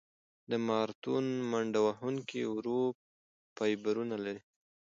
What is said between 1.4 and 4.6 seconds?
منډهوهونکي ورو فایبرونه لري.